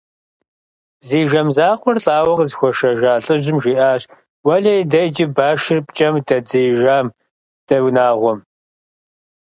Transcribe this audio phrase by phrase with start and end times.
[1.07, 4.01] Зи жэм закъуэр лӀауэ къызыхуашэжа лӀыжьым жиӀащ:
[4.45, 7.07] «Уэлэхьи, иджы башыр пкӀэм дэддзеижам
[7.67, 8.39] дэ унагъуэм».